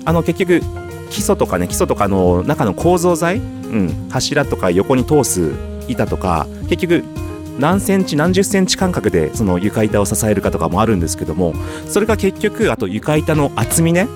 [0.04, 0.60] あの結局
[1.10, 5.52] 基礎とかね基礎とかの中の構造材、うん、柱とか横に通す
[5.88, 7.04] 板とか結局
[7.58, 11.54] 何センチ何十センチ間隔でその床板を支えるかとかもあるんですけども
[11.88, 14.08] それが結局あと床板の厚みね。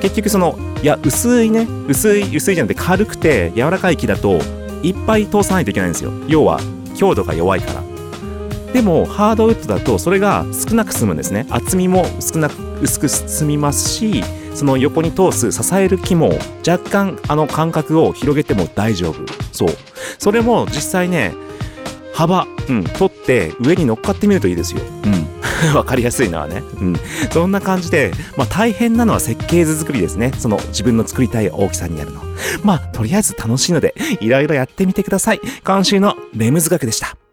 [0.00, 4.38] 結局そのいや薄いね薄い薄いじゃなくて軽くて柔らかい木だと
[4.82, 6.12] いっぱい通さないといけないんですよ。
[6.28, 6.60] 要は
[6.94, 7.82] 強度が弱いから。
[8.72, 11.46] でもハードウッドだとそれが少なく済むんですね。
[11.50, 14.22] 厚みも少なく薄く済みますし
[14.54, 19.20] その横に通す支える木も若干あの間隔を広げても大丈夫。
[19.52, 19.68] そう。
[20.18, 21.32] それも実際ね
[22.14, 24.80] 幅、うん、取って上に乗っかってみるといいですよ。
[25.04, 25.28] うん。
[25.74, 26.62] わかりやすいのはね。
[26.80, 26.96] うん。
[27.30, 30.32] そんな感じで、まあ大変なのは設計図作りですね。
[30.38, 32.22] その自分の作りたい大きさにやるの。
[32.62, 35.40] まあとりあえず楽しいので、いろいろやってみてください。
[35.64, 37.27] 今週のレムズ学でした。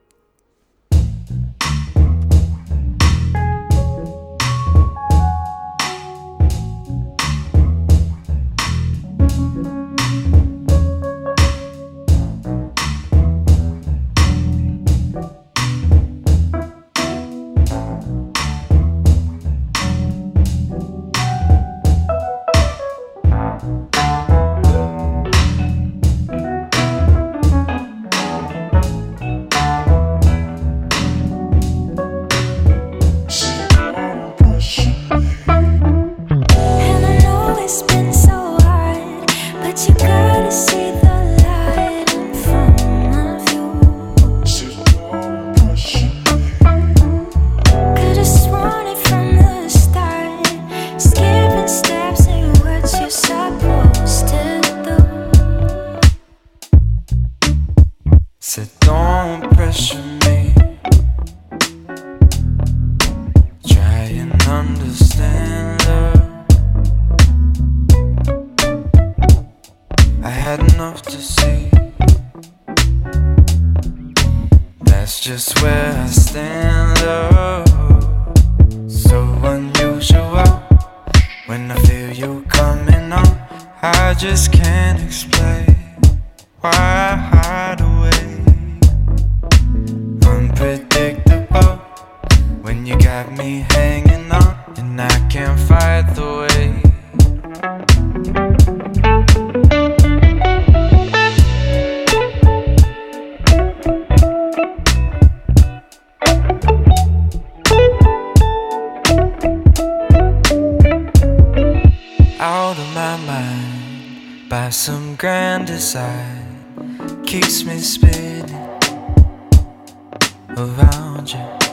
[120.57, 121.65] Around you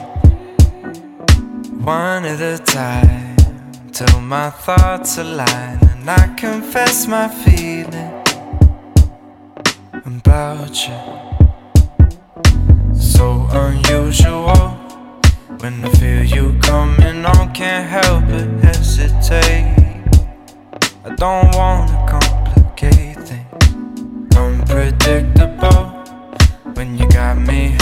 [1.83, 3.35] one at a time
[3.91, 8.13] till my thoughts align and I confess my feeling
[10.05, 10.99] about you.
[12.93, 14.69] So unusual
[15.59, 19.75] when I feel you coming on, can't help but hesitate.
[21.05, 24.35] I don't wanna complicate things.
[24.35, 25.83] Unpredictable
[26.75, 27.75] when you got me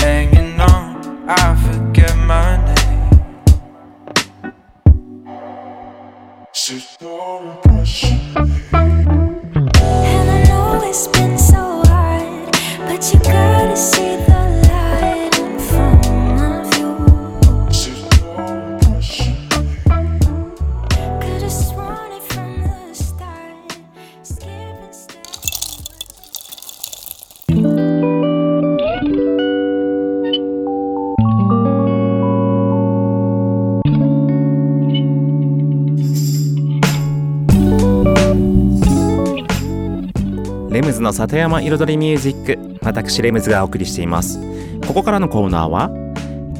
[41.11, 44.39] の里山彩りミュージック私レムズがお送りしています。
[44.87, 45.89] ここからのコーナーは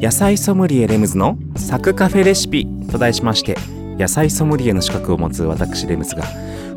[0.01, 3.55] 野菜ソムリエレムズのサクカフェレシピと題しまして
[3.97, 6.23] 野菜ソムリエの資格を持つ私レムズが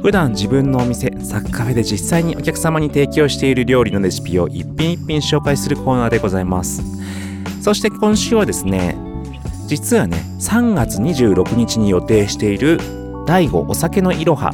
[0.03, 6.81] 普段自分のお店サッカフェで実際にお客様に提供している料理のレシピを一品一品紹介するコーナーでございます。
[7.61, 8.97] そして今週はですね
[9.67, 12.79] 実はね3月26日に予定している
[13.27, 14.53] 第5お酒のいろは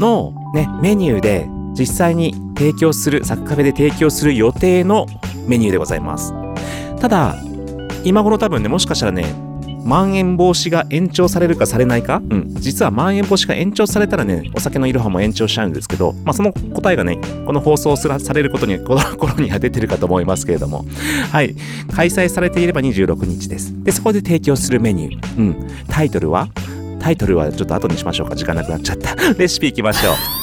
[0.00, 1.48] のねメニューで
[1.78, 5.06] 実際に提供するサッカフェで提供する予定の
[5.46, 6.32] メニューでございます
[7.00, 7.36] ただ
[8.04, 9.24] 今頃多分ねもしかしたらね
[9.84, 12.20] まん延防止が延長されるかされないか？
[12.28, 12.54] うん。
[12.56, 20.84] 実はまん延防止が延長されたらね、お酒のいろはも延長しちゃうんですけど、まあその答えがね、この放送すらされることに、この 頃には出てるかと思いますけれども、
[21.32, 21.54] はい。
[21.94, 23.72] 開催されていれば26日です。
[23.82, 25.38] で、そこで提供するメニュー。
[25.38, 25.56] うん。
[25.88, 26.48] タイトルは？
[27.00, 28.36] タイトルはちょっと後にしましょうか。
[28.36, 29.14] 時間なくなっちゃった。
[29.38, 30.37] レシピいきましょう。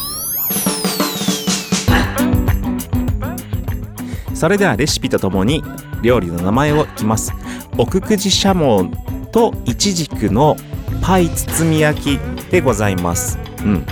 [4.35, 5.63] それではレシピとともに
[6.01, 7.33] 料理の名前をいきます。
[7.77, 8.91] 奥久慈シャモン
[9.31, 10.57] とイチジクの
[11.01, 12.19] パイ包み焼き
[12.51, 13.39] でございます。
[13.63, 13.85] うん。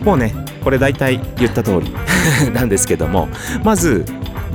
[0.00, 1.94] もうね、これ大体言った通り
[2.52, 3.28] なんですけども、
[3.62, 4.06] まず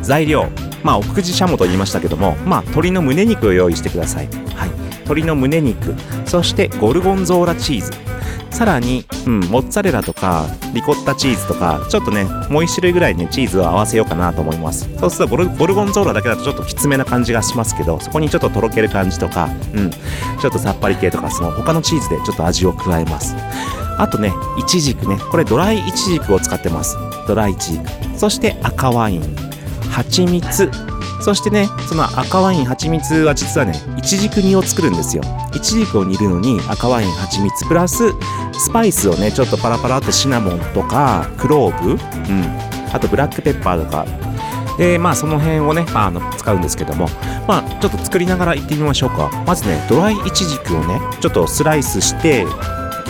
[0.01, 0.47] 材料。
[0.81, 4.29] まあ、奥久慈シャモと言いましたけども、まあ、鶏の胸肉を用意してください。
[4.55, 4.69] はい。
[5.03, 5.93] 鶏の胸肉。
[6.25, 7.91] そして、ゴルゴンゾーラチーズ。
[8.51, 14.89] さらに、うん、モッツァレラとか、リコッタチーズとか、ちょっとね、もう一種類ぐらいね、チーズを合わせようかなと思います。
[14.99, 23.35] そうするとゴル、ゴルゴンゾーラだけだとちょっときつめな感じがしますけど、そこにちょっととろける感じとか、うん、ちょっとさっぱり系とか、その他のチーズでちょっと味を加えます。
[23.97, 25.17] あとね、イチジクね。
[25.29, 26.97] これドライイチジクを使ってます。
[27.27, 27.85] ドライイチジク。
[28.17, 29.35] そして赤ワイン、
[29.91, 30.71] 蜂蜜。
[31.21, 35.23] そしてね、その赤ワイン、蜂蜜は実はね、イチジク煮を作るんですよ。
[35.53, 38.13] イチジクを煮るのに赤ワイン、蜂蜜、プラス
[38.53, 41.97] スパイスをね、ちょっとパラパラっとシナモンとか、クローブ、うん。
[42.91, 44.05] あとブラックペッパーとか。
[44.77, 47.07] で、まあその辺をね、まあ、あの使うんですけども、
[47.47, 49.29] まあちょっと作りながら行ってみましょうか。
[49.45, 52.45] まずね、ドライイチジクをね、ちょっとスライスして、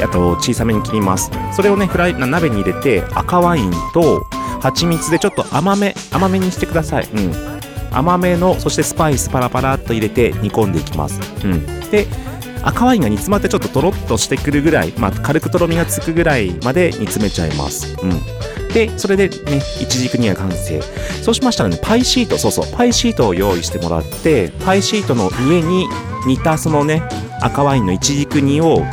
[0.04, 4.22] あと小さめに切りますそれをねフライ鍋に入れて赤ワインと
[4.62, 7.49] 蜂蜜でちょっと甘め甘めにしてくださいうん
[7.92, 11.20] 甘めのそしてスパイスパラパラっと入れて煮込んでいきます。
[11.44, 11.66] うん。
[11.92, 12.08] で
[12.62, 17.96] 赤ワインが煮詰まってちょっととろっとしてくるぐらい、まあ、軽くとろみがつくぐらいまで煮詰めちゃいます。
[18.02, 18.40] うん。
[18.74, 20.82] でそれでねいちじく煮は完成。
[21.24, 25.88] そうしましたらねパイシートそうそうパイシートを用意してもらってパイシートの上に
[26.28, 27.04] 煮たそのね
[27.42, 28.84] 赤ワインのいちじく煮を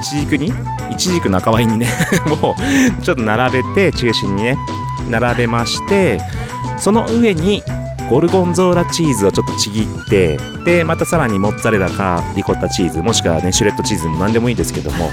[0.00, 0.52] いちじくに
[0.90, 1.88] いちじくの赤ワインにね。
[2.42, 2.56] も
[2.98, 4.56] うちょっと並べて中心にね
[5.08, 6.20] 並べまして
[6.78, 7.62] その上に
[8.08, 15.10] ゴルゴンゾーラチーズをちょっとちぎってでまたさらにモッツァレラかリコッタチーズもしくはねシュレッドチーズも何でもいいですけども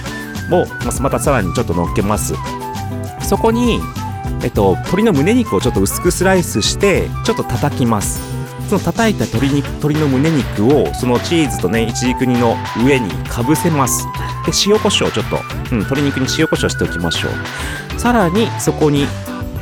[0.50, 2.34] もうまたさらにちょっと乗っけます。
[3.28, 3.80] そこに
[4.44, 8.22] えっと鶏の胸肉をちょっと薄くスライスしてちょっと叩きます。
[8.70, 14.06] その叩いた鶏鶏の胸肉をそのチーズとねいちじく煮の上にかぶせます。
[14.46, 15.38] で塩コショウちょっと、
[15.72, 18.00] うん、鶏肉に塩コショウしておきましょう。
[18.00, 19.08] さらにそこに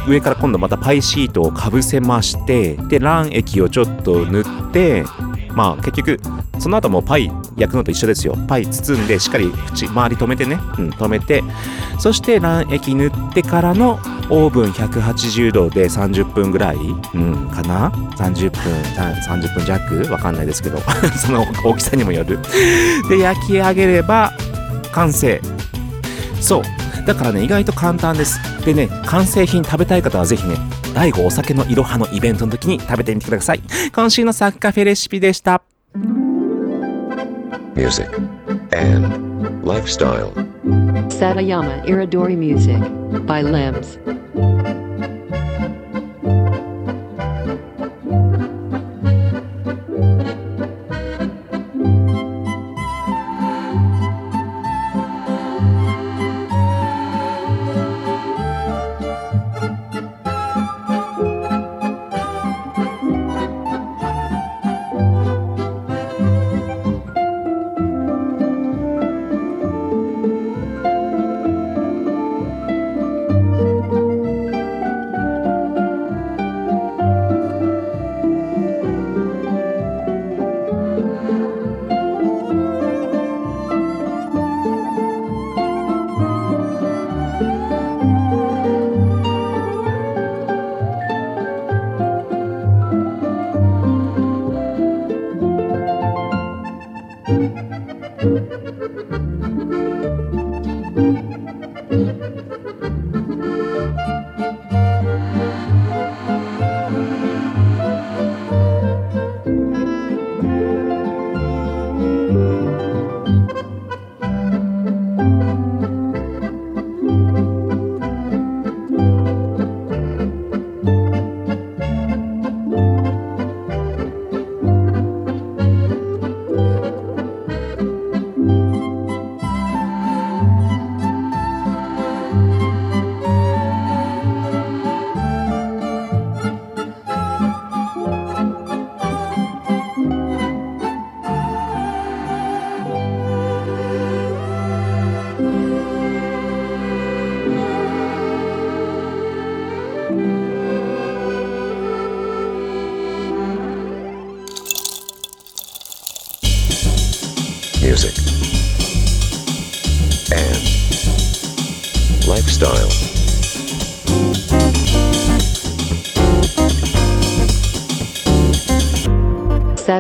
[0.08, 5.04] 上から今度またパイシートをかぶせましてで卵液をちょっと塗って
[5.54, 6.20] まあ結局
[6.60, 8.36] その後もパイ焼くのと一緒ですよ。
[8.48, 11.44] パイ包んでしっかり縁周り止めてね、うん、止めて
[12.00, 14.00] そして卵液塗ってからの
[14.30, 18.62] オーブン180度で30分ぐらい、うん、かな？30分
[19.24, 20.12] 30分弱？
[20.12, 20.80] わかんないですけど。
[21.18, 22.40] その大きさにもよる。
[23.10, 24.32] で焼き上げれば
[24.92, 25.42] 完成。
[26.40, 26.62] そう。
[27.06, 30.56] だからね意外と簡単ですでね完成品食べたい方はぜひね
[30.94, 33.62] 第5お酒のいろはのイベントの時に食べてみてください
[33.94, 35.62] 今週のサッカフェレシピでした
[37.76, 38.14] music,
[38.74, 40.32] and lifestyle.
[41.10, 42.82] Satayama Iridori Music
[43.26, 43.98] by Limbs.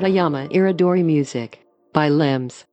[0.01, 2.65] Satayama Iridori Music by Limbs.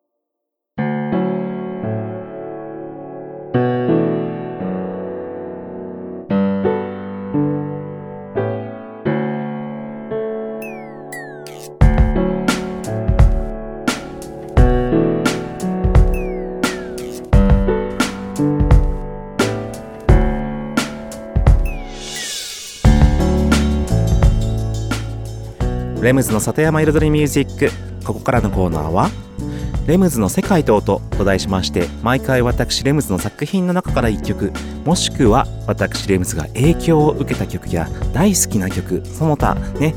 [26.19, 27.71] ムズの里山彩りミュージック。
[28.05, 29.09] ここからのコーナーは
[29.87, 34.53] 「レムズの世界と音」と題しまして毎回私レムズの作品の中から1曲。
[34.85, 39.05] もしくは私レムズが影響を受けた曲や大好きな曲。
[39.07, 39.95] その他ね。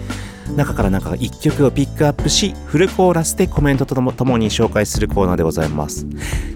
[0.56, 6.06] 中からなんか1曲をピックアップしフルコーラスでコメントとともともに紹介するコーナーでございます。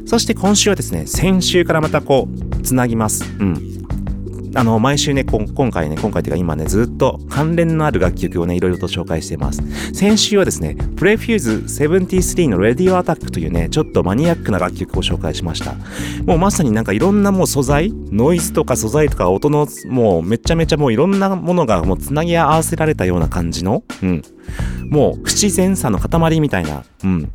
[0.05, 3.25] そして今週はですね先週からまたこうつなぎます。
[3.39, 3.55] うん。
[4.55, 9.61] あの、毎週ね、今回ね、今回というか今ね、ずっと関連のある楽曲をね、いろいろと紹介しています。
[9.93, 15.75] 先週はですね、プレフューズ73の Radio Attack というね、ちょっとマニアックな楽曲を紹介しました。
[16.25, 24.21] もうまさになんかいろんなもう素材、ノイズとか素材とか音の、もうめちゃめちゃもういろんなものがもうつなぎ合わせられたような感じの、うん。
[24.89, 27.29] もう不自然さの塊みたいな、うん、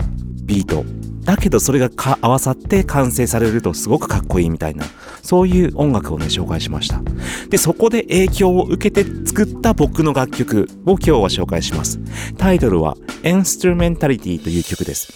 [0.45, 0.85] ビート。
[1.23, 1.91] だけどそれが
[2.21, 4.85] 合わさって完成されるとすごくかっこいいみたいな、
[5.23, 7.03] そういう音楽をね、紹介しました。
[7.49, 12.01] で、そこで影響を受けて作った僕の楽曲を今日は紹介します。
[12.39, 15.12] タイトルは Instrumentality という曲です。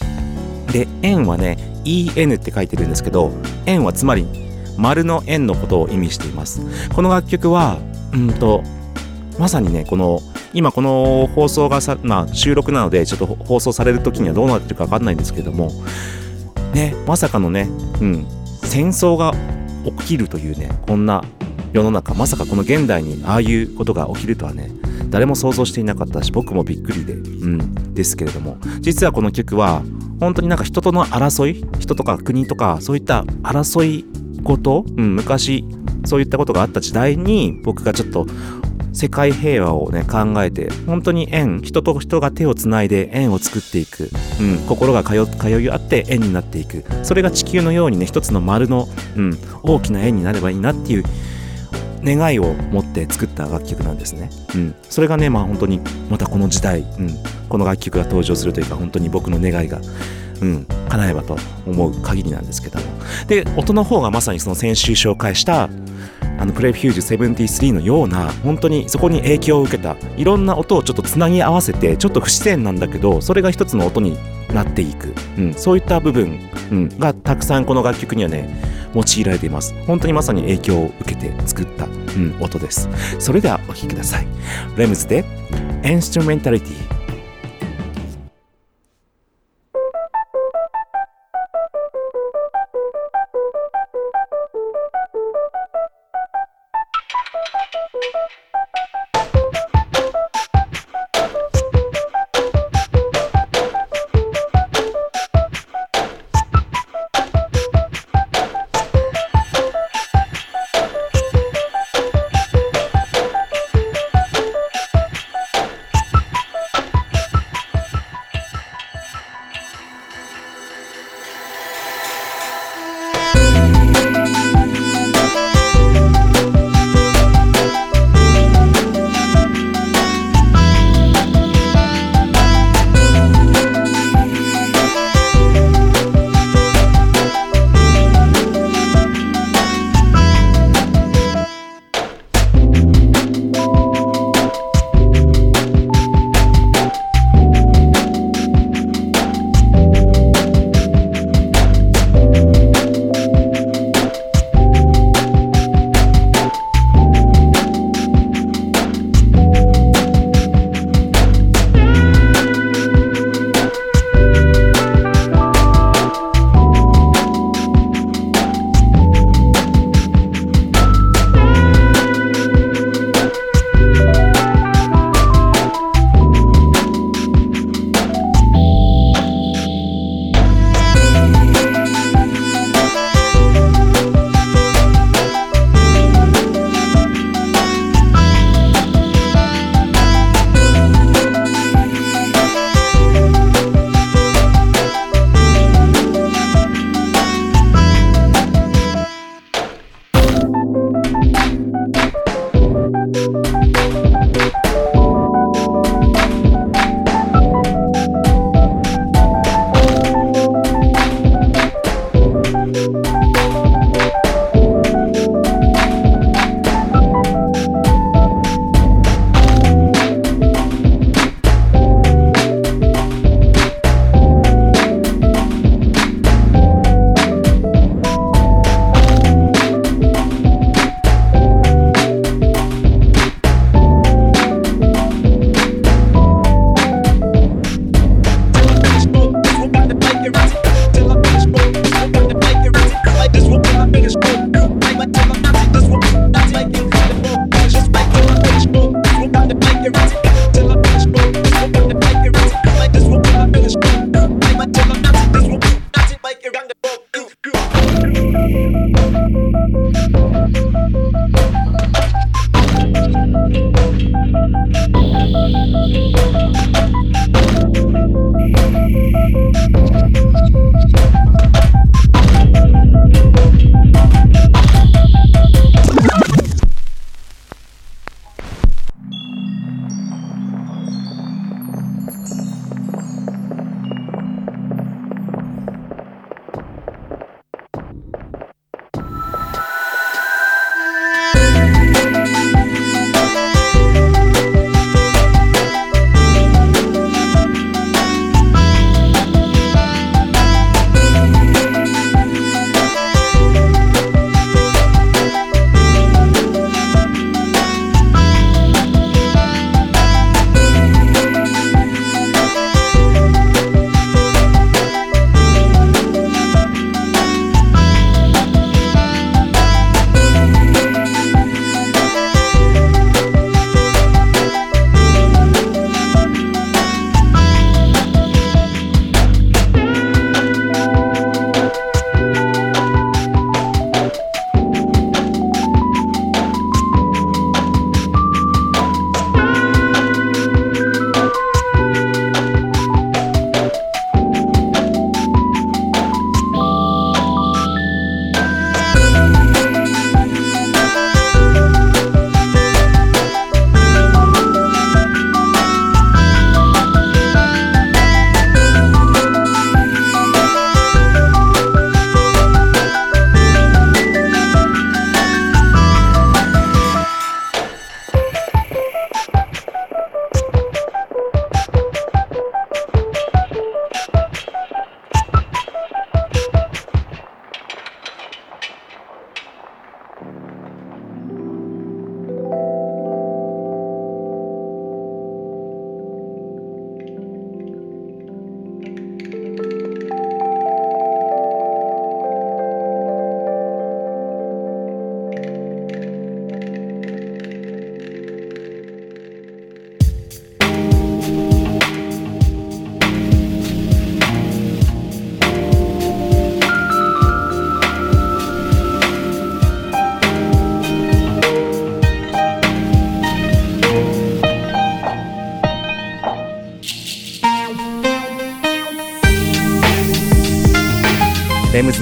[0.72, 3.32] で、円はね、EN って書いてるんですけど、
[3.66, 4.26] 円はつまり
[4.76, 6.60] 丸の円のことを意味しています。
[6.94, 7.78] この楽曲は、
[8.12, 8.62] うんと、
[9.38, 10.20] まさにね、この、
[10.52, 15.72] 今この放送がさ、まあ収録なので、ちょっと放送される時にはどうなってるかわかんないんですけども、
[16.72, 17.68] ね、まさかのね、
[18.00, 18.26] うん、
[18.62, 19.32] 戦争が
[19.98, 21.24] 起きるというね、こんな
[21.72, 24.70] 世の中、まさかこの現代にああいうことが起きるとはね、
[25.10, 29.82] 誰も想像していなかったし、僕もびっくりで、うん、ですけれども、実はこの曲は、
[30.20, 34.04] 本当になんか人との争い、人とか国とか、そういった争い
[34.42, 35.64] こと、うん、昔、
[36.04, 38.26] そういったことがあった時代に、僕がちょっと
[38.94, 44.08] 世界平和をね考えて本当に縁人と人が手をつないで縁を作っていく、
[44.40, 46.84] うん、心が通い合って縁になっていく。
[47.02, 51.04] それが地球のようにね一つの丸の、うん、大きな縁になればいいなっていう
[52.04, 55.80] 願いを持って作った楽曲なんですね、うん、それがねまあ本当に
[56.10, 57.10] またこの時代、うん、
[57.48, 59.80] この楽曲が登場するというか本当に僕の願いが
[60.42, 62.84] うん、叶えばと思う限りなんですけども。
[63.28, 65.70] で音の方がまさにその先週紹介した
[66.38, 74.18] あのプレイフュージュ73のような本当にそこに影響を受けたいろんな音をちょっとつなぎ合わせてちょっと不自然なんだけどそれが一つの音に
[74.52, 76.38] なっていく、うん、そういった部分、
[76.70, 78.48] うん、がたくさんこの楽曲にはね
[78.94, 79.74] 用いられています。
[79.86, 82.88] 本当にまさに影響を受けて作った、うん、音です。
[83.18, 84.26] それではお聴きください。
[84.76, 85.24] レムズで
[85.82, 86.74] Instrumentality「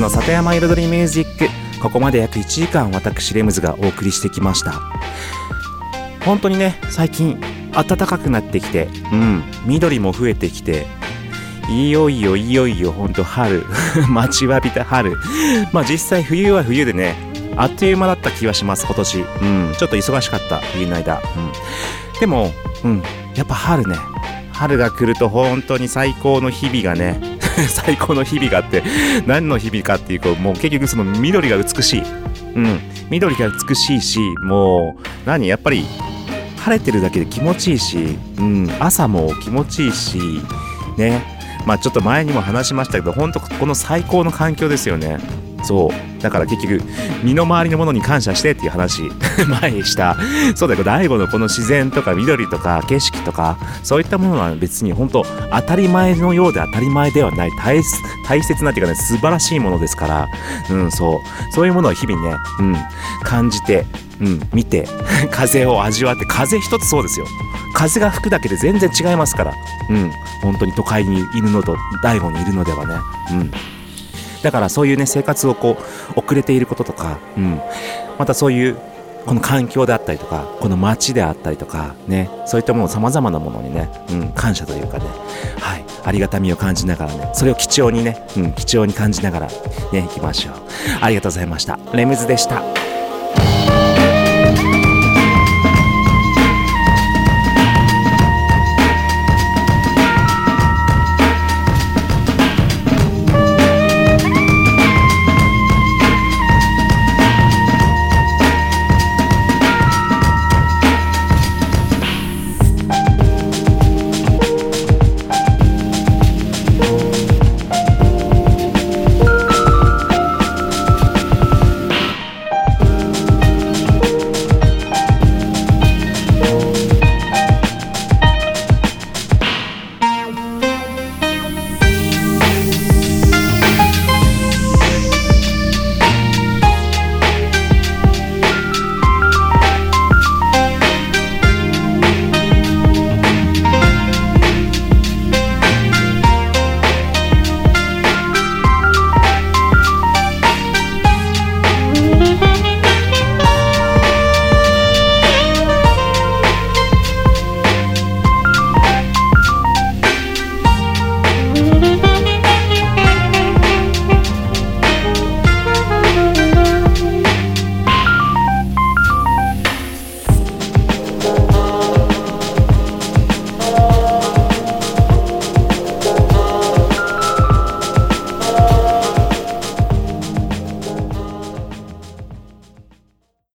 [0.03, 1.49] の里山彩りミュージック。
[1.81, 4.81] ここまで約1時間私レムズがお送りしてきました。
[6.25, 7.41] 本当にね最近
[7.71, 10.87] 暖かくなってきてうん緑も増えてきて
[11.69, 13.65] いよいよいよいよ本当春。
[14.11, 15.17] 待ちわびた春。
[15.73, 17.15] まあ実際冬は冬でね
[17.57, 19.21] あっという間だった気はします今年。
[19.21, 21.23] うんちょっと忙しかった冬の間。
[21.37, 21.53] うん。
[22.19, 23.03] でもうん
[23.37, 23.97] やっぱ春ね。
[24.53, 27.21] 春が来ると本当に最高の日々がね
[27.69, 28.83] 最高の日々があって
[29.27, 32.03] 何の日々かっていうともう結局その緑が美しい。
[32.55, 32.81] うん。
[33.11, 35.85] 緑が美しいしもう何やっぱり
[36.59, 40.19] 晴れてるだけで気持ちいいし、うん、朝も気持ちいいし
[40.97, 41.23] ね。
[41.67, 45.19] まあちょっと前にも話しましたけど本当この最高の環境ですよね。
[45.63, 46.23] そう。
[46.23, 46.83] だから結局
[47.23, 49.03] 身の回りのものに感謝してっていう話。
[49.61, 50.17] 前にした。
[50.55, 50.85] そうだよ。
[50.85, 57.51] 大悟のこの自然とか緑とか景色とかそういったものは別に本当当たり前のようで当たり前ではない。
[57.59, 60.29] 大切大切なっていうかね素晴らしいものですから。
[60.71, 61.53] うんそう。
[61.55, 62.77] そういうものを日々ね、うん、
[63.25, 63.87] 感じて
[64.21, 64.87] うん、見て
[65.33, 67.27] 風を味わって風一つそうですよ。
[67.75, 69.55] 風が吹くだけで全然違いますから。
[69.91, 72.95] うん本当に都会にいるのと大悟にいるのではね。
[73.33, 73.51] うん。
[74.43, 75.77] だからそういうね生活をこ
[76.17, 77.61] う遅れていることとか、うん、
[78.19, 78.77] またそういう
[79.27, 82.29] この環境であったりとかこの街であったりとかね。
[82.47, 85.07] そういったものさまざまなものにね、うん、感謝というかね。
[85.59, 85.85] はい。
[86.05, 89.49] ありがたみを感じながらねそれを貴重にね、うん、貴重に感じながら
[89.93, 90.55] ねいきましょう。
[91.01, 91.79] ありがとうございました。
[91.93, 92.82] レムズでした。